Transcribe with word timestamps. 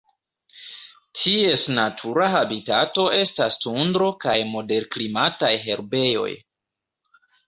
Ties 1.17 1.65
natura 1.73 2.29
habitato 2.37 3.05
estas 3.17 3.57
tundro 3.65 4.07
kaj 4.23 4.33
moderklimataj 4.55 5.51
herbejoj. 5.67 6.31